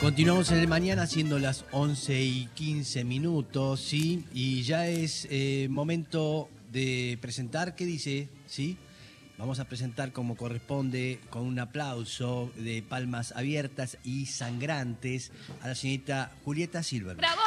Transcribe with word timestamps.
Continuamos 0.00 0.50
en 0.52 0.58
el 0.58 0.68
mañana 0.68 1.06
siendo 1.08 1.38
las 1.40 1.64
11 1.72 2.22
y 2.22 2.46
15 2.54 3.02
minutos, 3.04 3.80
¿sí? 3.80 4.24
Y 4.32 4.62
ya 4.62 4.86
es 4.86 5.26
eh, 5.30 5.66
momento 5.70 6.48
de 6.70 7.18
presentar, 7.20 7.74
¿qué 7.74 7.84
dice? 7.84 8.28
¿Sí? 8.46 8.76
Vamos 9.38 9.58
a 9.58 9.64
presentar 9.64 10.12
como 10.12 10.36
corresponde, 10.36 11.20
con 11.30 11.42
un 11.42 11.58
aplauso 11.58 12.52
de 12.56 12.82
palmas 12.82 13.32
abiertas 13.36 13.98
y 14.04 14.26
sangrantes, 14.26 15.32
a 15.62 15.68
la 15.68 15.74
señorita 15.74 16.30
Julieta 16.44 16.82
Silver. 16.84 17.16
¡Bravo! 17.16 17.40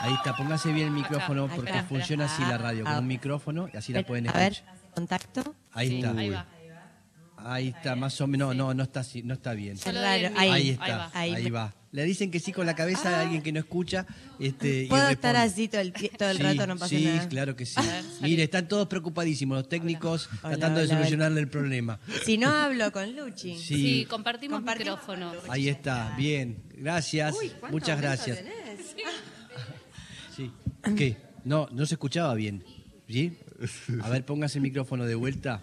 Ahí 0.00 0.14
está, 0.14 0.34
póngase 0.34 0.72
bien 0.72 0.88
el 0.88 0.94
micrófono 0.94 1.48
porque 1.54 1.80
funciona 1.84 2.24
así 2.24 2.42
la 2.42 2.58
radio, 2.58 2.84
con 2.84 2.92
Ah. 2.94 2.98
un 3.00 3.06
micrófono 3.06 3.68
y 3.72 3.76
así 3.76 3.92
la 3.92 4.02
pueden 4.02 4.28
A 4.28 4.32
ver, 4.32 4.52
escuchar. 4.52 4.74
contacto. 4.94 5.54
Ahí 5.72 5.96
está. 6.00 6.10
ahí 6.18 6.30
va. 6.30 6.46
Ahí 7.44 7.68
está, 7.68 7.96
más 7.96 8.20
o 8.20 8.26
menos. 8.26 8.54
No, 8.54 8.68
no, 8.68 8.74
no 8.74 8.82
está, 8.82 9.00
así, 9.00 9.22
no 9.22 9.34
está 9.34 9.54
bien. 9.54 9.76
Ahí. 9.86 10.24
Ahí 10.36 10.50
Ahí 10.50 10.70
está, 10.70 10.96
va. 10.96 11.10
ahí, 11.14 11.34
Ahí 11.34 11.50
va. 11.50 11.74
Le 11.92 12.04
dicen 12.04 12.30
que 12.30 12.40
sí 12.40 12.52
con 12.52 12.64
la 12.64 12.74
cabeza 12.74 13.18
a 13.18 13.20
alguien 13.20 13.42
que 13.42 13.52
no 13.52 13.58
escucha. 13.60 14.06
Este, 14.40 14.84
y 14.84 14.86
Puedo 14.86 15.08
estar 15.10 15.36
así 15.36 15.68
todo 15.68 15.82
el, 15.82 15.92
todo 15.92 16.30
el 16.30 16.38
Sí, 16.38 16.42
rato, 16.42 16.66
no 16.66 16.74
pasa 16.76 16.88
sí, 16.88 17.04
nada. 17.04 17.28
claro 17.28 17.54
que 17.54 17.66
sí. 17.66 17.78
Mire, 18.22 18.44
están 18.44 18.66
todos 18.66 18.88
preocupadísimos, 18.88 19.58
los 19.58 19.68
técnicos 19.68 20.28
Hola, 20.42 20.56
tratando 20.56 20.80
de 20.80 20.86
hola, 20.86 20.94
solucionarle 20.96 21.40
el 21.40 21.48
problema. 21.48 22.00
Si 22.24 22.38
no 22.38 22.48
hablo 22.48 22.90
con 22.92 23.14
Luchi. 23.14 23.58
Sí, 23.58 23.76
Sí, 23.76 24.06
compartimos, 24.08 24.60
Compartimos 24.60 25.00
micrófono. 25.00 25.32
ahí 25.50 25.68
está, 25.68 26.14
bien. 26.16 26.62
Gracias, 26.76 27.34
Uy, 27.38 27.50
¿cuánto 27.60 27.68
muchas 27.76 28.00
gracias. 28.00 28.38
tenés? 28.38 28.96
Sí. 30.36 30.50
¿Qué? 30.96 31.16
No, 31.44 31.68
no 31.72 31.84
se 31.84 31.94
escuchaba 31.96 32.32
bien. 32.34 32.64
¿Sí? 33.06 33.36
A 34.02 34.08
ver, 34.08 34.24
póngase 34.24 34.56
el 34.58 34.62
micrófono 34.62 35.04
de 35.04 35.14
vuelta. 35.14 35.60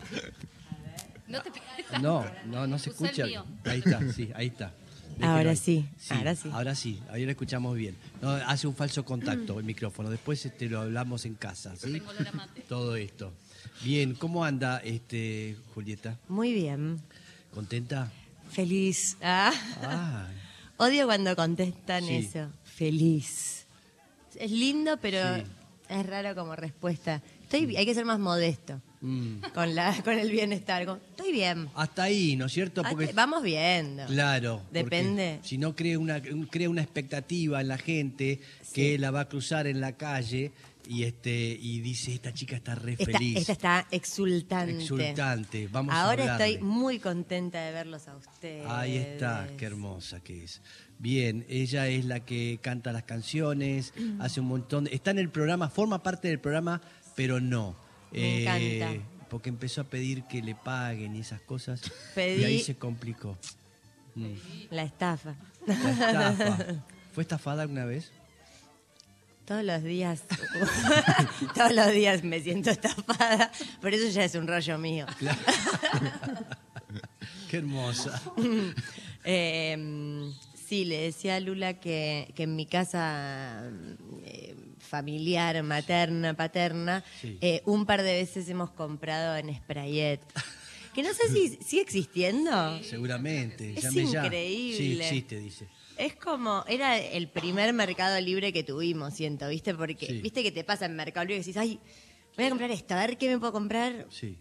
No 1.29 1.41
te 1.41 1.51
pegues. 1.51 2.01
No, 2.01 2.25
no, 2.45 2.67
no 2.67 2.77
se 2.79 2.89
Usa 2.89 2.99
el 2.99 3.05
escucha. 3.11 3.25
mío. 3.27 3.45
Ahí 3.65 3.79
está, 3.79 4.11
sí, 4.13 4.29
ahí 4.35 4.47
está. 4.47 4.73
Déjelo 5.17 5.31
Ahora 5.37 5.49
ahí. 5.51 5.55
sí, 5.57 5.85
ahora 6.09 6.35
sí. 6.35 6.49
Ahora 6.53 6.75
sí, 6.75 6.99
ahí 7.11 7.25
lo 7.25 7.31
escuchamos 7.31 7.75
bien. 7.75 7.95
No, 8.21 8.29
hace 8.31 8.67
un 8.67 8.75
falso 8.75 9.03
contacto 9.03 9.59
el 9.59 9.65
micrófono. 9.65 10.09
Después 10.09 10.45
este, 10.45 10.69
lo 10.69 10.81
hablamos 10.81 11.25
en 11.25 11.35
casa, 11.35 11.75
¿sí? 11.75 11.91
Tengo 11.91 12.09
olor 12.09 12.27
a 12.27 12.31
mate. 12.31 12.61
Todo 12.69 12.95
esto. 12.95 13.33
Bien, 13.83 14.13
¿cómo 14.15 14.45
anda 14.45 14.77
este 14.79 15.57
Julieta? 15.73 16.17
Muy 16.29 16.53
bien. 16.53 17.01
¿Contenta? 17.53 18.11
Feliz. 18.51 19.17
Ah. 19.21 19.51
Ah, 19.83 20.27
Odio 20.77 21.05
cuando 21.05 21.35
contestan 21.35 22.05
Sí. 22.05 22.15
eso. 22.15 22.47
Feliz. 22.63 23.65
Es 24.35 24.51
lindo, 24.51 24.97
pero 25.01 25.35
Sí. 25.37 25.43
es 25.89 26.05
raro 26.05 26.33
como 26.35 26.55
respuesta. 26.55 27.21
Estoy, 27.43 27.75
hay 27.75 27.85
que 27.85 27.93
ser 27.93 28.05
más 28.05 28.19
modesto 28.19 28.81
mm. 29.01 29.41
con, 29.53 29.75
la, 29.75 29.95
con 30.03 30.17
el 30.17 30.29
bienestar. 30.31 30.81
Estoy 30.81 31.31
bien. 31.31 31.69
Hasta 31.75 32.03
ahí, 32.03 32.35
¿no 32.35 32.45
es 32.45 32.51
cierto? 32.53 32.83
Porque 32.83 33.11
Vamos 33.13 33.43
viendo. 33.43 34.05
Claro. 34.05 34.61
Depende. 34.71 35.39
Si 35.43 35.57
no 35.57 35.75
crea 35.75 35.99
una, 35.99 36.21
un- 36.31 36.45
crea 36.45 36.69
una 36.69 36.81
expectativa 36.81 37.61
en 37.61 37.67
la 37.67 37.77
gente 37.77 38.39
que 38.73 38.97
la 38.97 39.11
va 39.11 39.21
a 39.21 39.29
cruzar 39.29 39.67
en 39.67 39.81
la 39.81 39.93
calle 39.97 40.51
y 40.87 41.03
este 41.03 41.55
y 41.61 41.81
dice 41.81 42.15
esta 42.15 42.33
chica 42.33 42.55
está 42.55 42.73
re 42.73 42.93
Esta, 42.93 43.05
feliz. 43.05 43.37
esta 43.37 43.51
está 43.53 43.87
exultante. 43.91 44.81
Exultante. 44.81 45.67
Vamos 45.71 45.93
Ahora 45.93 46.31
estoy 46.31 46.57
muy 46.57 46.97
contenta 46.99 47.61
de 47.61 47.71
verlos 47.71 48.07
a 48.07 48.15
ustedes. 48.15 48.65
Ahí 48.67 48.97
está, 48.97 49.47
qué 49.57 49.65
hermosa 49.65 50.19
que 50.21 50.43
es. 50.43 50.61
Bien, 50.97 51.45
ella 51.47 51.87
es 51.87 52.05
la 52.05 52.21
que 52.21 52.59
canta 52.61 52.91
las 52.91 53.03
canciones, 53.03 53.93
hace 54.19 54.39
un 54.39 54.47
montón 54.47 54.85
de... 54.85 54.95
Está 54.95 55.11
en 55.11 55.19
el 55.19 55.29
programa, 55.29 55.69
forma 55.69 56.01
parte 56.01 56.27
del 56.27 56.39
programa, 56.39 56.81
pero 57.15 57.39
no. 57.39 57.75
Me 58.11 58.41
encanta. 58.79 59.03
Porque 59.29 59.49
empezó 59.49 59.81
a 59.81 59.83
pedir 59.83 60.23
que 60.23 60.41
le 60.41 60.55
paguen 60.55 61.15
y 61.15 61.19
esas 61.19 61.41
cosas. 61.41 61.81
Pedí- 62.15 62.41
Y 62.41 62.43
ahí 62.45 62.59
se 62.61 62.75
complicó. 62.75 63.37
Mm. 64.15 64.33
La 64.71 64.83
estafa. 64.83 65.35
La 65.67 65.73
estafa. 66.31 66.57
¿Fue 67.13 67.21
estafada 67.23 67.61
alguna 67.63 67.85
vez? 67.85 68.11
Todos 69.45 69.63
los 69.63 69.83
días, 69.83 70.21
todos 71.55 71.71
los 71.73 71.91
días 71.91 72.23
me 72.23 72.39
siento 72.39 72.69
estafada, 72.69 73.51
por 73.81 73.91
eso 73.93 74.07
ya 74.09 74.23
es 74.23 74.35
un 74.35 74.47
rollo 74.47 74.77
mío. 74.77 75.05
Qué 77.49 77.57
hermosa. 77.57 78.21
Eh, 79.25 80.31
sí, 80.67 80.85
le 80.85 81.01
decía 81.01 81.35
a 81.35 81.39
Lula 81.41 81.73
que, 81.73 82.31
que 82.35 82.43
en 82.43 82.55
mi 82.55 82.65
casa 82.65 83.63
eh, 83.69 83.95
familiar, 84.89 85.61
materna, 85.63 86.33
paterna, 86.35 87.03
Sí. 87.21 87.37
eh, 87.41 87.61
un 87.65 87.85
par 87.85 88.01
de 88.03 88.13
veces 88.13 88.49
hemos 88.49 88.71
comprado 88.71 89.37
en 89.37 89.55
Sprayet. 89.55 90.19
Que 90.93 91.03
no 91.03 91.13
sé 91.13 91.29
si 91.31 91.49
sigue 91.63 91.81
existiendo. 91.83 92.83
Seguramente. 92.83 93.73
Es 93.77 93.83
llame 93.83 94.05
ya. 94.05 94.21
Sí, 94.21 94.25
increíble. 94.27 95.05
existe, 95.07 95.39
dice. 95.39 95.67
Es 95.97 96.15
como, 96.15 96.63
era 96.67 96.97
el 96.97 97.27
primer 97.29 97.73
mercado 97.73 98.19
libre 98.21 98.51
que 98.53 98.63
tuvimos, 98.63 99.13
siento, 99.13 99.47
¿viste? 99.49 99.73
Porque, 99.75 100.05
Sí. 100.07 100.21
¿viste 100.21 100.43
que 100.43 100.51
te 100.51 100.63
pasa 100.63 100.85
en 100.85 100.95
Mercado 100.95 101.25
Libre 101.25 101.35
y 101.35 101.39
decís, 101.39 101.57
ay, 101.57 101.79
voy 102.37 102.45
a 102.45 102.49
comprar 102.49 102.71
esto, 102.71 102.93
a 102.95 103.05
ver 103.05 103.17
qué 103.17 103.27
me 103.29 103.37
puedo 103.37 103.51
comprar? 103.51 104.07
Sí. 104.09 104.37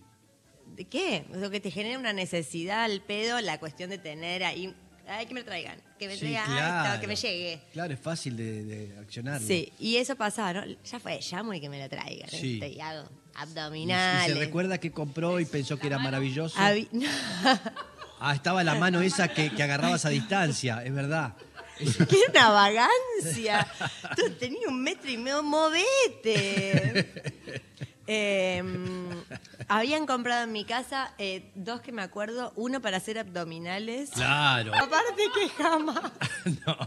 ¿De 0.76 0.84
qué? 0.84 1.24
Lo 1.32 1.50
que 1.50 1.58
te 1.58 1.70
genera 1.72 1.98
una 1.98 2.12
necesidad 2.12 2.84
al 2.84 3.02
pedo, 3.02 3.40
la 3.40 3.58
cuestión 3.58 3.90
de 3.90 3.98
tener 3.98 4.44
ahí, 4.44 4.72
ay, 5.08 5.26
que 5.26 5.34
me 5.34 5.40
lo 5.40 5.46
traigan, 5.46 5.76
que 5.98 6.06
me 6.08 6.14
Sí, 6.14 6.20
traigan 6.20 6.46
claro. 6.46 6.88
esto, 6.88 7.00
que 7.00 7.06
me 7.06 7.16
llegue. 7.16 7.60
Claro, 7.72 7.94
es 7.94 8.00
fácil 8.00 8.36
de, 8.36 8.64
de 8.64 8.98
accionarlo. 8.98 9.46
Sí, 9.46 9.72
y 9.78 9.96
eso 9.96 10.14
pasaba, 10.16 10.52
¿no? 10.64 10.64
Ya 10.84 11.00
fue, 11.00 11.18
llamo 11.30 11.54
y 11.54 11.60
que 11.60 11.68
me 11.68 11.80
lo 11.80 11.88
traigan. 11.88 12.28
Sí. 12.30 12.60
Y 12.62 12.80
hago 12.80 13.02
Y, 13.02 13.06
y 13.38 13.40
abdominales. 13.42 14.32
se 14.32 14.38
recuerda 14.38 14.78
que 14.78 14.90
compró 14.92 15.40
y 15.40 15.44
pensó 15.46 15.78
que 15.78 15.86
era 15.86 15.98
maravilloso. 15.98 16.56
Ah, 18.20 18.34
estaba 18.34 18.64
la 18.64 18.74
mano 18.74 19.00
esa 19.00 19.28
que, 19.28 19.48
que 19.50 19.62
agarrabas 19.62 20.04
a 20.04 20.08
distancia, 20.08 20.82
es 20.84 20.92
verdad. 20.92 21.34
¡Qué 21.78 22.16
una 22.30 22.48
vagancia! 22.50 23.64
Tú 24.16 24.28
tenías 24.32 24.66
un 24.66 24.82
metro 24.82 25.08
y 25.08 25.16
medio, 25.16 25.40
movete. 25.44 27.06
Eh, 28.10 28.62
habían 29.68 30.06
comprado 30.06 30.44
en 30.44 30.52
mi 30.52 30.64
casa 30.64 31.12
eh, 31.18 31.52
dos 31.54 31.82
que 31.82 31.92
me 31.92 32.00
acuerdo, 32.00 32.54
uno 32.56 32.80
para 32.80 32.96
hacer 32.96 33.18
abdominales. 33.18 34.10
Claro. 34.10 34.72
Aparte 34.74 35.22
que 35.34 35.48
jamás. 35.62 36.00
No. 36.66 36.78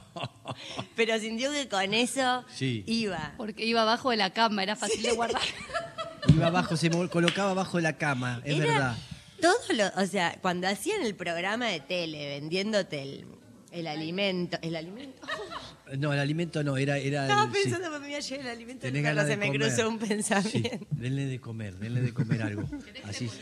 Pero 0.95 1.19
sintió 1.19 1.51
que 1.51 1.69
con 1.69 1.93
eso 1.93 2.43
Sí. 2.55 2.83
iba. 2.87 3.33
Porque 3.37 3.63
iba 3.63 3.83
abajo 3.83 4.09
de 4.09 4.17
la 4.17 4.31
cama, 4.31 4.63
era 4.63 4.75
fácil 4.75 5.03
de 5.03 5.11
guardar. 5.11 5.41
Iba 6.27 6.47
abajo, 6.47 6.77
se 6.77 6.89
colocaba 7.09 7.51
abajo 7.51 7.77
de 7.77 7.83
la 7.83 7.97
cama, 7.97 8.41
es 8.43 8.55
Era 8.57 8.65
verdad. 8.65 8.97
Todo 9.41 9.57
lo, 9.73 10.01
o 10.01 10.05
sea, 10.05 10.37
cuando 10.41 10.67
hacían 10.67 11.01
el 11.03 11.15
programa 11.15 11.65
de 11.67 11.79
tele 11.79 12.39
vendiéndote 12.39 13.01
el, 13.01 13.25
el 13.71 13.87
alimento, 13.87 14.57
el 14.61 14.75
alimento. 14.75 15.21
No, 15.97 16.13
el 16.13 16.19
alimento 16.19 16.63
no, 16.63 16.77
era... 16.77 16.97
era 16.97 17.23
Estaba 17.23 17.43
el- 17.43 17.51
sí. 17.53 17.59
pensando 17.63 17.91
que 17.91 17.99
me 17.99 18.07
iba 18.07 18.17
a 18.17 18.21
llegar 18.21 18.45
el 18.45 18.51
alimento 18.51 18.81
Tenés 18.83 18.93
del 18.93 19.03
perro, 19.03 19.15
ganas 19.17 19.29
se 19.29 19.35
me 19.37 19.47
comer. 19.47 19.61
cruzó 19.61 19.89
un 19.89 19.99
Sí, 19.99 20.05
pensamiento. 20.07 20.87
denle 20.91 21.25
de 21.25 21.41
comer, 21.41 21.75
denle 21.79 22.01
de 22.01 22.13
comer 22.13 22.41
algo. 22.43 22.69
Así, 23.03 23.27
sí. 23.27 23.35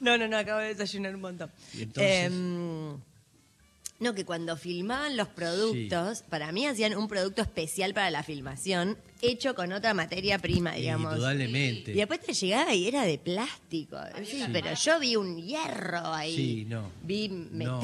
No, 0.00 0.16
no, 0.16 0.26
no, 0.26 0.38
acabo 0.38 0.60
de 0.60 0.68
desayunar 0.74 1.14
un 1.14 1.20
montón. 1.20 1.50
Y 1.74 1.82
entonces- 1.82 2.26
Em, 2.32 2.96
no, 4.00 4.14
que 4.14 4.24
cuando 4.24 4.56
filmaban 4.56 5.18
los 5.18 5.28
productos, 5.28 6.22
para 6.30 6.50
mí 6.50 6.66
hacían 6.66 6.96
un 6.96 7.08
producto 7.08 7.42
especial 7.42 7.92
para 7.92 8.10
la 8.10 8.22
filmación, 8.22 8.96
hecho 9.20 9.54
con 9.54 9.70
otra 9.74 9.92
materia 9.92 10.38
prima, 10.38 10.72
digamos. 10.72 11.12
Indudablemente. 11.12 11.90
Y 11.92 11.96
después 11.96 12.20
te 12.20 12.32
llegaba 12.32 12.72
y 12.74 12.88
era 12.88 13.02
de 13.02 13.18
plástico. 13.18 13.98
Sí, 14.24 14.42
Pero 14.50 14.72
yo 14.74 14.98
vi 14.98 15.16
un 15.16 15.36
hierro 15.42 16.06
ahí. 16.14 16.34
Sí, 16.34 16.64
no. 16.66 16.90
Vi 17.02 17.28
No. 17.28 17.80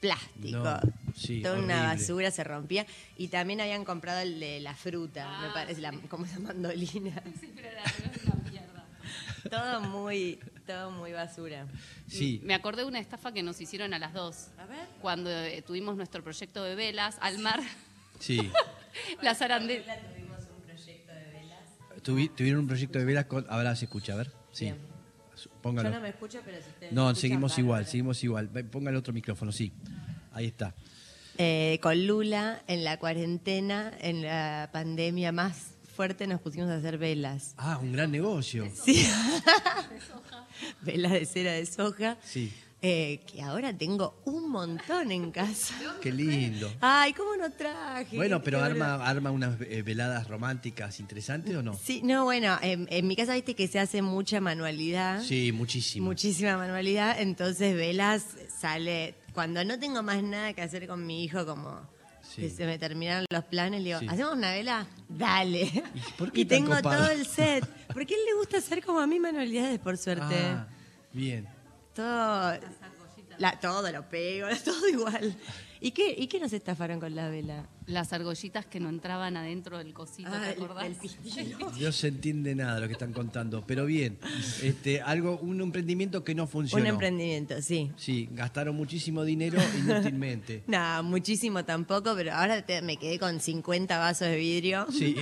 Plástico. 0.00 0.58
No, 0.58 0.80
sí, 1.14 1.42
Toda 1.42 1.58
una 1.58 1.82
basura 1.84 2.30
se 2.30 2.42
rompía. 2.42 2.86
Y 3.16 3.28
también 3.28 3.60
habían 3.60 3.84
comprado 3.84 4.20
el 4.20 4.40
de 4.40 4.60
la 4.60 4.74
fruta, 4.74 5.26
Ah, 5.28 5.46
me 5.46 5.52
parece, 5.52 5.80
la, 5.80 5.92
como 6.08 6.24
esa 6.24 6.40
mandolina. 6.40 7.22
todo 9.50 9.80
muy, 9.82 10.38
todo 10.66 10.90
muy 10.90 11.12
basura. 11.12 11.66
Sí. 12.08 12.40
Me 12.44 12.54
acordé 12.54 12.82
de 12.82 12.88
una 12.88 12.98
estafa 13.00 13.32
que 13.32 13.42
nos 13.42 13.60
hicieron 13.60 13.94
a 13.94 13.98
las 13.98 14.12
dos. 14.12 14.48
A 14.58 14.66
ver. 14.66 14.86
Cuando 15.00 15.30
eh, 15.30 15.62
tuvimos 15.62 15.96
nuestro 15.96 16.22
proyecto 16.22 16.62
de 16.64 16.74
velas 16.74 17.16
al 17.20 17.38
mar, 17.38 17.60
Sí. 18.18 18.50
las 19.22 19.40
arandelas. 19.42 19.98
Tuvi- 22.02 22.34
tuvieron 22.34 22.60
un 22.60 22.66
proyecto 22.66 22.98
de 22.98 23.04
velas 23.04 23.26
con... 23.26 23.46
Ahora 23.50 23.76
se 23.76 23.84
escucha, 23.84 24.14
a 24.14 24.16
ver. 24.16 24.32
Sí. 24.52 24.64
Bien. 24.66 24.78
Póngalo. 25.62 25.88
Yo 25.88 25.94
no 25.94 26.00
me 26.00 26.08
escucho, 26.10 26.40
pero 26.44 26.58
si 26.62 26.68
ustedes 26.70 26.92
No, 26.92 27.14
seguimos 27.14 27.58
igual, 27.58 27.86
seguimos 27.86 28.22
igual. 28.24 28.50
El 28.54 28.96
otro 28.96 29.12
micrófono, 29.12 29.52
sí. 29.52 29.72
Ahí 30.32 30.46
está. 30.46 30.74
Eh, 31.38 31.78
con 31.82 32.06
Lula, 32.06 32.62
en 32.66 32.84
la 32.84 32.98
cuarentena, 32.98 33.92
en 34.00 34.22
la 34.22 34.68
pandemia 34.72 35.32
más 35.32 35.74
fuerte, 35.94 36.26
nos 36.26 36.40
pusimos 36.40 36.68
a 36.70 36.76
hacer 36.76 36.98
velas. 36.98 37.54
Ah, 37.56 37.78
un 37.80 37.92
gran 37.92 38.10
negocio. 38.10 38.70
Sí. 38.74 39.06
velas 40.82 41.12
de 41.12 41.26
cera 41.26 41.52
de 41.52 41.64
soja. 41.66 42.18
Sí. 42.22 42.52
Eh, 42.82 43.20
que 43.30 43.42
ahora 43.42 43.76
tengo 43.76 44.20
un 44.24 44.48
montón 44.50 45.12
en 45.12 45.30
casa. 45.30 45.74
Qué 46.00 46.10
lindo. 46.12 46.72
Ay, 46.80 47.12
¿cómo 47.12 47.36
no 47.36 47.50
traje? 47.50 48.16
Bueno, 48.16 48.42
pero 48.42 48.62
arma, 48.62 48.94
arma 49.06 49.30
unas 49.30 49.60
eh, 49.60 49.82
veladas 49.82 50.28
románticas 50.28 50.98
interesantes 51.00 51.54
o 51.56 51.62
no? 51.62 51.74
Sí, 51.74 52.00
no, 52.02 52.24
bueno, 52.24 52.56
en, 52.62 52.86
en 52.90 53.06
mi 53.06 53.16
casa 53.16 53.34
viste 53.34 53.54
que 53.54 53.68
se 53.68 53.78
hace 53.78 54.00
mucha 54.02 54.40
manualidad. 54.40 55.22
Sí, 55.22 55.52
muchísimo. 55.52 56.06
Muchísima 56.06 56.56
manualidad, 56.56 57.20
entonces 57.20 57.74
velas 57.76 58.24
sale 58.58 59.14
cuando 59.34 59.64
no 59.64 59.78
tengo 59.78 60.02
más 60.02 60.22
nada 60.22 60.52
que 60.54 60.62
hacer 60.62 60.86
con 60.86 61.06
mi 61.06 61.24
hijo 61.24 61.44
como 61.46 61.80
Sí. 62.34 62.48
se 62.48 62.64
me 62.64 62.78
terminaron 62.78 63.26
los 63.28 63.44
planes, 63.44 63.80
le 63.82 63.88
digo, 63.88 63.98
Sí. 63.98 64.06
¿hacemos 64.08 64.34
una 64.34 64.52
vela? 64.52 64.86
Dale. 65.08 65.62
¿Y 65.62 66.00
por 66.16 66.30
qué 66.30 66.42
Y 66.42 66.44
tengo 66.44 66.76
copado? 66.76 67.02
todo 67.02 67.10
el 67.10 67.26
set. 67.26 67.66
Porque 67.92 68.14
a 68.14 68.16
él 68.16 68.22
le 68.24 68.34
gusta 68.38 68.58
hacer 68.58 68.84
como 68.84 69.00
a 69.00 69.06
mí 69.08 69.18
manualidades, 69.18 69.80
por 69.80 69.98
suerte. 69.98 70.36
Ah, 70.36 70.68
bien. 71.12 71.48
Todo, 71.94 72.54
la, 73.38 73.58
todo 73.60 73.90
lo 73.90 74.08
pego, 74.08 74.46
todo 74.64 74.88
igual. 74.88 75.34
¿Y 75.82 75.92
qué, 75.92 76.14
¿Y 76.16 76.26
qué 76.26 76.38
nos 76.38 76.52
estafaron 76.52 77.00
con 77.00 77.14
la 77.14 77.30
vela? 77.30 77.66
Las 77.86 78.12
argollitas 78.12 78.66
que 78.66 78.80
no 78.80 78.90
entraban 78.90 79.36
adentro 79.38 79.78
del 79.78 79.94
cosito, 79.94 80.28
Ah, 80.30 80.40
¿te 80.44 80.50
el- 80.52 80.62
acordás? 80.62 80.84
el 80.84 80.94
pistilo. 80.94 81.58
No 81.80 81.90
se 81.92 82.08
entiende 82.08 82.54
nada 82.54 82.74
de 82.74 82.80
lo 82.82 82.86
que 82.86 82.92
están 82.92 83.14
contando, 83.14 83.64
pero 83.66 83.86
bien. 83.86 84.18
Este, 84.62 85.00
algo, 85.00 85.38
un 85.38 85.58
emprendimiento 85.62 86.22
que 86.22 86.34
no 86.34 86.46
funcionó. 86.46 86.82
Un 86.82 86.86
emprendimiento, 86.88 87.62
sí. 87.62 87.90
Sí, 87.96 88.28
gastaron 88.32 88.76
muchísimo 88.76 89.24
dinero 89.24 89.58
inútilmente. 89.78 90.62
No, 90.68 91.02
muchísimo 91.02 91.64
tampoco, 91.64 92.14
pero 92.14 92.34
ahora 92.34 92.60
te- 92.64 92.82
me 92.82 92.98
quedé 92.98 93.18
con 93.18 93.40
50 93.40 93.98
vasos 93.98 94.28
de 94.28 94.36
vidrio. 94.36 94.86
Sí, 94.92 95.16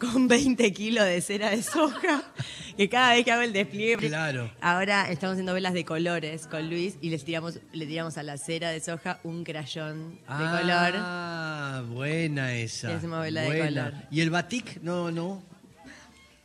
con 0.00 0.26
20 0.28 0.72
kilos 0.72 1.04
de 1.04 1.20
cera 1.20 1.50
de 1.50 1.62
soja, 1.62 2.22
que 2.76 2.88
cada 2.88 3.12
vez 3.12 3.24
que 3.24 3.32
hago 3.32 3.42
el 3.42 3.52
despliegue... 3.52 4.08
claro. 4.08 4.50
Ahora 4.60 5.10
estamos 5.10 5.34
haciendo 5.34 5.52
velas 5.54 5.74
de 5.74 5.84
colores 5.84 6.46
con 6.46 6.68
Luis 6.68 6.96
y 7.00 7.10
les 7.10 7.24
tiramos, 7.24 7.60
le 7.72 7.86
tiramos 7.86 8.16
a 8.18 8.22
la 8.22 8.38
cera 8.38 8.70
de 8.70 8.80
soja 8.80 9.20
un 9.22 9.44
crayón 9.44 10.14
de 10.16 10.60
color. 10.60 10.94
Ah, 10.96 11.82
buena 11.88 12.54
esa. 12.54 12.90
Y 12.90 12.94
hacemos 12.94 13.20
vela 13.22 13.42
de 13.42 13.46
Buena. 13.48 13.66
color. 13.90 14.02
¿Y 14.10 14.20
el 14.22 14.30
batik? 14.30 14.80
No, 14.82 15.10
no. 15.10 15.42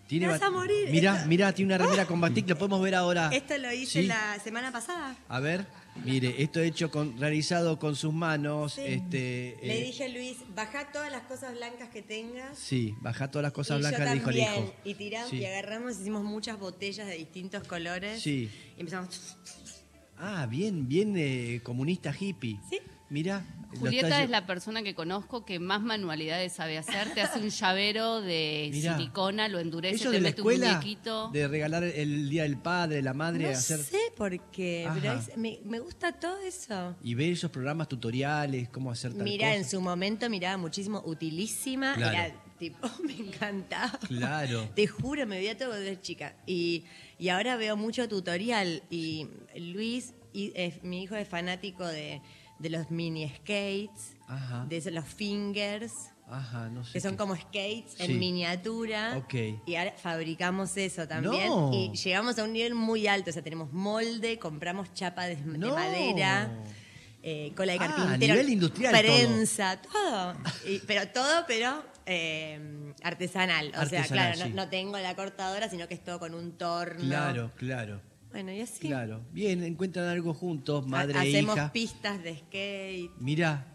Tiene 0.07 0.27
vas 0.27 0.41
a 0.41 0.51
morir. 0.51 0.89
Mirá, 0.91 1.15
Esto- 1.15 1.27
mirá, 1.27 1.51
tiene 1.53 1.73
una 1.73 1.83
remera 1.83 2.05
con 2.05 2.21
batik, 2.21 2.47
lo 2.49 2.57
podemos 2.57 2.81
ver 2.81 2.93
ahora. 2.95 3.29
Esto 3.33 3.57
lo 3.57 3.71
hice 3.73 4.01
Sí. 4.01 4.07
la 4.07 4.37
semana 4.43 4.71
pasada. 4.71 5.15
A 5.27 5.39
ver, 5.39 5.65
mire, 6.03 6.43
esto 6.43 6.59
hecho 6.59 6.91
con, 6.91 7.17
realizado 7.19 7.79
con 7.79 7.95
sus 7.95 8.13
manos. 8.13 8.73
Sí. 8.73 8.81
Este, 8.85 9.57
Le 9.63 9.79
eh, 9.81 9.85
dije 9.85 10.05
a 10.05 10.09
Luis, 10.09 10.37
baja 10.53 10.91
todas 10.91 11.11
las 11.11 11.23
cosas 11.23 11.55
blancas 11.55 11.89
que 11.89 12.03
tengas. 12.03 12.57
Sí, 12.57 12.93
baja 13.01 13.31
todas 13.31 13.43
las 13.43 13.51
cosas 13.51 13.79
y 13.79 13.81
yo 13.81 13.87
blancas, 13.89 14.07
le 14.09 14.13
dijo 14.13 14.29
el 14.29 14.37
también. 14.37 14.63
hijo. 14.65 14.73
Y 14.83 14.93
tiramos 14.93 15.29
Sí. 15.31 15.37
y 15.37 15.45
agarramos, 15.45 15.99
hicimos 15.99 16.23
muchas 16.23 16.59
botellas 16.59 17.07
de 17.07 17.15
distintos 17.17 17.63
colores. 17.67 18.21
Sí. 18.21 18.49
Y 18.77 18.81
empezamos. 18.81 19.37
Ah, 20.17 20.45
bien, 20.49 20.87
bien 20.87 21.13
eh, 21.17 21.59
comunista 21.63 22.13
hippie. 22.17 22.57
Sí. 22.69 22.79
Mira. 23.15 23.45
Julieta 23.79 24.23
es 24.23 24.29
la 24.29 24.45
persona 24.45 24.83
que 24.83 24.93
conozco 24.93 25.45
que 25.45 25.57
más 25.59 25.81
manualidades 25.81 26.51
sabe 26.51 26.77
hacer. 26.77 27.13
Te 27.13 27.21
hace 27.21 27.39
un 27.39 27.49
llavero 27.49 28.19
de 28.21 28.69
Mirá. 28.73 28.97
silicona, 28.97 29.47
lo 29.47 29.59
endurece, 29.59 29.95
¿Eso 29.95 30.09
te 30.11 30.17
de 30.17 30.21
la 30.21 30.29
mete 30.29 30.41
un 30.41 30.47
muñequito. 30.59 31.29
De 31.31 31.47
regalar 31.47 31.83
el 31.85 32.29
Día 32.29 32.43
del 32.43 32.57
Padre, 32.57 33.01
la 33.01 33.13
Madre, 33.13 33.43
No 33.45 33.49
hacer... 33.49 33.79
sé 33.79 33.99
por 34.17 34.37
qué, 34.51 34.89
pero 34.95 35.13
es- 35.13 35.37
me, 35.37 35.59
me 35.63 35.79
gusta 35.79 36.11
todo 36.13 36.37
eso. 36.41 36.95
Y 37.03 37.15
ver 37.15 37.31
esos 37.31 37.51
programas 37.51 37.87
tutoriales, 37.87 38.67
cómo 38.69 38.91
hacer 38.91 39.13
tal 39.13 39.23
Mira, 39.23 39.47
cosa. 39.47 39.57
en 39.59 39.65
su 39.69 39.79
momento 39.81 40.29
miraba 40.29 40.57
muchísimo 40.57 41.01
Utilísima. 41.05 41.95
Claro. 41.95 42.17
Era 42.17 42.35
tipo, 42.59 42.89
me 43.03 43.13
encantaba. 43.13 43.97
Claro. 44.07 44.69
Te 44.75 44.87
juro, 44.87 45.25
me 45.25 45.37
veía 45.37 45.57
todo 45.57 45.69
cuando 45.69 45.85
era 45.85 45.99
chica. 46.01 46.35
Y, 46.45 46.83
y 47.17 47.29
ahora 47.29 47.55
veo 47.57 47.75
mucho 47.77 48.07
tutorial. 48.07 48.83
Y 48.89 49.27
Luis, 49.57 50.13
y, 50.33 50.53
es- 50.55 50.81
mi 50.83 51.03
hijo 51.03 51.15
es 51.15 51.27
fanático 51.27 51.85
de, 51.85 52.21
de 52.59 52.69
los 52.69 52.89
mini 52.91 53.27
skates, 53.29 54.15
Ajá. 54.27 54.65
de 54.67 54.91
los 54.91 55.05
fingers, 55.05 55.91
Ajá, 56.27 56.69
no 56.69 56.83
sé. 56.85 56.93
que 56.93 57.01
son 57.01 57.11
qué- 57.11 57.17
como 57.17 57.35
skates 57.35 57.93
Sí. 57.97 58.03
en 58.03 58.19
miniatura. 58.19 59.25
Y 59.65 59.75
ahora 59.75 59.93
fabricamos 59.97 60.75
eso 60.77 61.07
también. 61.07 61.47
No. 61.49 61.71
Y 61.73 61.91
llegamos 61.95 62.37
a 62.39 62.43
un 62.43 62.53
nivel 62.53 62.73
muy 62.75 63.07
alto. 63.07 63.29
O 63.29 63.33
sea, 63.33 63.43
tenemos 63.43 63.71
molde, 63.73 64.39
compramos 64.39 64.93
chapa 64.93 65.25
de, 65.25 65.35
madera. 65.37 66.49
eh, 67.27 67.53
cola 67.55 67.73
de 67.73 67.79
Ah, 67.79 67.83
a 67.85 67.87
carpintero, 67.87 68.33
nivel 68.35 68.49
industrial 68.51 68.93
todo. 68.93 69.01
prensa, 69.01 69.81
todo. 69.81 70.35
Y- 70.67 70.79
pero 70.85 71.07
todo, 71.09 71.43
pero 71.47 71.83
eh, 72.05 72.93
artesanal. 73.03 73.71
O 73.81 73.85
sea, 73.87 74.03
claro, 74.03 74.35
sí. 74.35 74.49
no, 74.49 74.55
no 74.65 74.69
tengo 74.69 74.97
la 74.99 75.15
cortadora, 75.15 75.67
sino 75.67 75.87
que 75.87 75.95
es 75.95 76.03
todo 76.03 76.19
con 76.19 76.35
un 76.35 76.55
torno. 76.57 77.01
Claro, 77.03 77.51
claro. 77.57 77.99
Bueno, 78.35 78.51
y 78.51 78.59
así. 78.59 78.85
Claro. 78.89 79.21
Bien, 79.31 79.63
encuentran 79.63 80.09
algo 80.09 80.33
juntos, 80.33 80.85
madre 80.85 81.17
e 81.19 81.29
Hacemos 81.29 81.55
hija. 81.55 81.71
pistas 81.71 82.21
de 82.21 82.37
skate. 82.37 83.11
Mirá, 83.17 83.65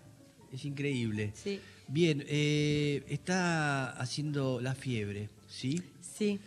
es 0.52 0.66
increíble. 0.66 1.32
Sí. 1.34 1.60
Bien, 1.88 2.22
eh, 2.28 3.02
está 3.08 3.88
haciendo 3.92 4.60
la 4.60 4.74
fiebre, 4.74 5.30
¿sí? 5.48 5.82
Sí. 6.02 6.38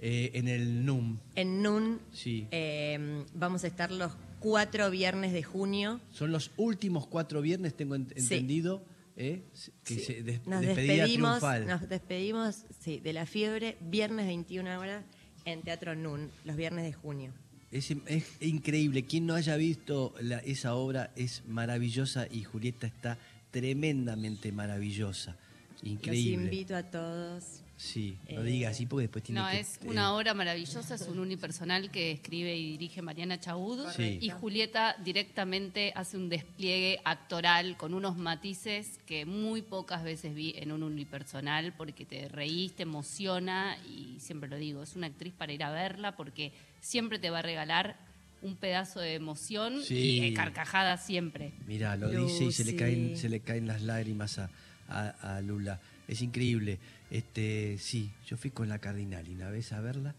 Eh, 0.00 0.32
en 0.34 0.48
el 0.48 0.84
NUM, 0.84 1.16
En 1.34 1.62
NUN 1.62 1.98
sí. 2.12 2.46
eh, 2.50 3.24
vamos 3.32 3.64
a 3.64 3.68
estar 3.68 3.90
los 3.90 4.12
cuatro 4.38 4.90
viernes 4.90 5.32
de 5.32 5.42
junio. 5.42 5.98
Son 6.10 6.30
los 6.30 6.50
últimos 6.58 7.06
cuatro 7.06 7.40
viernes, 7.40 7.74
tengo 7.74 7.96
ent- 7.96 8.12
Sí. 8.16 8.34
entendido, 8.34 8.84
¿eh? 9.16 9.44
que 9.82 9.94
Sí. 9.94 10.00
se 10.00 10.22
des- 10.22 10.46
nos 10.46 10.60
despedimos, 10.60 11.38
triunfal. 11.38 11.66
nos 11.66 11.88
despedimos 11.88 12.64
sí, 12.80 13.00
de 13.00 13.14
la 13.14 13.24
fiebre 13.24 13.78
viernes 13.80 14.26
21 14.26 14.78
horas 14.78 15.04
en 15.46 15.62
Teatro 15.62 15.94
NUN, 15.94 16.30
los 16.44 16.56
viernes 16.56 16.84
de 16.84 16.92
junio. 16.92 17.32
Es, 17.72 17.90
es 18.06 18.24
increíble. 18.40 19.04
Quien 19.04 19.26
no 19.26 19.34
haya 19.34 19.56
visto 19.56 20.14
la- 20.20 20.38
esa 20.40 20.74
obra 20.74 21.10
es 21.16 21.42
maravillosa 21.48 22.26
y 22.30 22.44
Julieta 22.44 22.86
está 22.86 23.18
tremendamente 23.50 24.52
maravillosa. 24.52 25.36
Los 25.80 25.90
Increíble. 25.92 26.44
invito 26.44 26.76
a 26.76 26.82
todos. 26.84 27.61
Sí, 27.76 28.16
no 28.30 28.42
Eh, 28.42 28.44
diga 28.44 28.68
así 28.68 28.86
porque 28.86 29.02
después 29.02 29.24
tiene 29.24 29.40
No, 29.40 29.48
que... 29.50 29.58
es 29.60 29.76
eh, 29.78 29.88
una 29.88 30.14
obra 30.14 30.34
maravillosa, 30.34 30.94
es 30.94 31.02
un 31.02 31.18
unipersonal 31.18 31.90
que 31.90 32.12
escribe 32.12 32.56
y 32.56 32.72
dirige 32.72 33.02
Mariana 33.02 33.40
Chaud 33.40 33.88
Sí. 33.96 34.18
y 34.20 34.30
Julieta 34.30 34.94
directamente 35.02 35.92
hace 35.96 36.16
un 36.16 36.28
despliegue 36.28 37.00
actoral 37.04 37.76
con 37.76 37.92
unos 37.94 38.16
matices 38.16 39.00
que 39.06 39.26
muy 39.26 39.62
pocas 39.62 40.04
veces 40.04 40.32
vi 40.34 40.54
en 40.58 40.70
un 40.70 40.82
unipersonal 40.84 41.72
porque 41.76 42.04
te 42.04 42.28
reís, 42.28 42.72
te 42.74 42.84
emociona 42.84 43.76
y 43.88 44.20
siempre 44.20 44.48
lo 44.48 44.56
digo, 44.56 44.82
es 44.84 44.94
una 44.94 45.08
actriz 45.08 45.32
para 45.32 45.52
ir 45.52 45.64
a 45.64 45.70
verla 45.72 46.14
porque 46.14 46.52
siempre 46.80 47.18
te 47.18 47.30
va 47.30 47.40
a 47.40 47.42
regalar 47.42 47.96
un 48.42 48.56
pedazo 48.56 49.00
de 49.00 49.14
emoción 49.14 49.82
Sí. 49.82 49.94
y 50.18 50.20
de 50.20 50.34
carcajada 50.34 50.96
siempre. 50.98 51.52
Mira, 51.66 51.96
lo 51.96 52.08
dice 52.10 52.44
y 52.44 52.52
se 52.52 52.64
le 52.64 52.76
caen, 52.76 53.16
se 53.16 53.28
le 53.28 53.40
caen 53.40 53.66
las 53.66 53.82
lágrimas 53.82 54.38
a, 54.38 54.50
a- 54.88 55.36
a 55.36 55.40
Lula. 55.40 55.80
Es 56.08 56.20
increíble. 56.22 56.78
Este, 57.10 57.76
sí, 57.78 58.10
yo 58.26 58.36
fui 58.36 58.50
con 58.50 58.68
la 58.68 58.78
Cardinali 58.78 59.32
una 59.34 59.50
vez 59.50 59.72
a 59.72 59.80
verla 59.80 60.14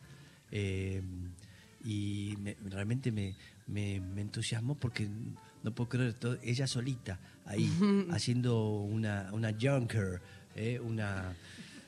eh, 0.51 1.01
y 1.83 2.35
me- 2.39 2.55
realmente 2.69 3.11
me, 3.11 3.35
me- 3.67 3.99
me 3.99 4.21
entusiasmó 4.21 4.75
porque 4.75 5.07
no 5.63 5.73
puedo 5.73 5.89
creer 5.89 6.13
todo, 6.13 6.37
ella 6.43 6.67
solita 6.67 7.19
ahí 7.45 7.67
haciendo 8.11 8.69
una, 8.81 9.29
una 9.33 9.51
junker, 9.59 10.21
eh, 10.55 10.79
una 10.79 11.23
¿no? 11.23 11.35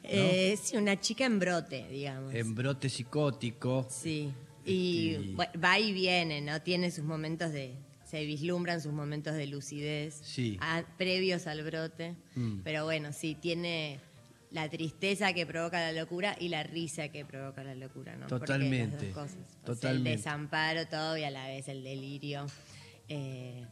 Eh, 0.03 0.57
sí, 0.61 0.77
una 0.77 0.99
chica 0.99 1.25
en 1.25 1.39
brote, 1.39 1.87
digamos. 1.89 2.33
embrote 2.33 2.89
psicótico. 2.89 3.87
Sí. 3.89 4.31
Y 4.65 5.09
Este, 5.15 5.25
y- 5.27 5.57
va 5.59 5.79
y 5.79 5.93
viene, 5.93 6.41
¿no? 6.41 6.61
Tiene 6.61 6.91
sus 6.91 7.03
momentos 7.03 7.51
de. 7.51 7.73
Se 8.15 8.23
vislumbran 8.25 8.79
sus 8.79 8.93
momentos 8.93 9.33
de 9.35 9.45
lucidez 9.45 10.21
Sí. 10.23 10.57
a- 10.61 10.83
previos 10.97 11.47
al 11.47 11.63
brote. 11.65 12.15
Mm. 12.35 12.59
Pero 12.63 12.85
bueno, 12.85 13.11
sí, 13.11 13.35
tiene 13.35 13.99
la 14.51 14.69
tristeza 14.69 15.33
que 15.33 15.45
provoca 15.45 15.81
la 15.81 15.91
locura 15.91 16.37
y 16.39 16.47
la 16.47 16.63
risa 16.63 17.09
que 17.09 17.25
provoca 17.25 17.61
la 17.65 17.75
locura, 17.75 18.13
¿no? 18.15 18.27
Porque 18.27 18.39
las 18.39 18.47
Totalmente, 18.47 19.05
dos 19.07 19.13
cosas. 19.13 19.35
O 19.35 19.51
sea, 19.51 19.65
totalmente. 19.65 20.11
el 20.11 20.17
desamparo 20.17 20.87
todo 20.87 21.17
y 21.17 21.23
a 21.25 21.29
la 21.29 21.47
vez 21.47 21.67
el 21.67 21.83
delirio. 21.83 22.45
Eh, 23.09 23.65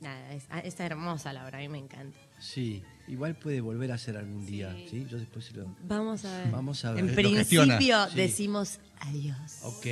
nada, 0.00 0.32
es, 0.34 0.46
ah, 0.50 0.58
es 0.58 0.80
hermosa 0.80 1.32
la 1.32 1.46
obra, 1.46 1.58
a 1.58 1.60
mí 1.60 1.68
me 1.68 1.78
encanta. 1.78 2.18
Sí, 2.40 2.82
igual 3.06 3.36
puede 3.36 3.60
volver 3.60 3.92
a 3.92 3.98
ser 3.98 4.16
algún 4.16 4.44
día, 4.44 4.72
Sí. 4.74 4.88
¿sí? 4.90 5.06
Yo 5.08 5.18
después 5.18 5.44
se 5.44 5.52
lo... 5.54 5.72
Vamos 5.86 6.24
a 6.24 6.36
ver. 6.38 6.50
Vamos 6.50 6.84
a 6.84 6.90
ver. 6.90 6.98
En 6.98 7.06
Lo 7.10 7.14
principio 7.14 7.64
gestiona. 7.64 8.08
Sí. 8.10 8.16
decimos 8.16 8.80
adiós. 8.98 9.60
Ok. 9.62 9.86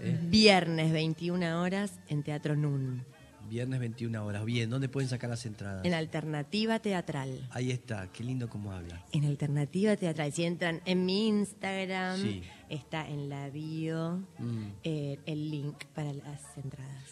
Eh, 0.00 0.18
Viernes 0.22 0.92
21 0.92 1.60
horas 1.62 2.00
en 2.08 2.22
Teatro 2.22 2.56
NUN, 2.56 3.04
Viernes 3.48 3.80
21 3.80 4.24
horas. 4.24 4.44
Bien, 4.44 4.70
¿dónde 4.70 4.88
pueden 4.88 5.08
sacar 5.08 5.28
las 5.28 5.44
entradas? 5.44 5.84
en 5.84 5.92
Alternativa 5.92 6.78
Teatral. 6.78 7.48
Ahí 7.50 7.70
está, 7.72 8.08
qué 8.12 8.22
lindo 8.22 8.48
cómo 8.48 8.72
habla. 8.72 9.04
En 9.12 9.24
Alternativa 9.24 9.96
Teatral. 9.96 10.32
Si 10.32 10.44
entran 10.44 10.80
en 10.84 11.04
mi 11.04 11.26
Instagram, 11.28 12.20
Sí. 12.20 12.42
está 12.68 13.08
en 13.08 13.28
la 13.28 13.50
bio 13.50 14.22
Mm. 14.38 14.64
eh, 14.84 15.18
el 15.26 15.50
link 15.50 15.84
para 15.94 16.12
las 16.12 16.40
entradas. 16.56 17.04